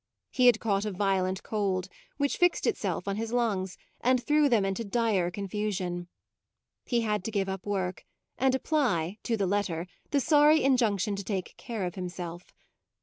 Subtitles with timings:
[0.31, 4.65] He had caught a violent cold, which fixed itself on his lungs and threw them
[4.65, 6.07] into dire confusion.
[6.87, 8.03] He had to give up work
[8.35, 12.51] and apply, to the letter, the sorry injunction to take care of himself.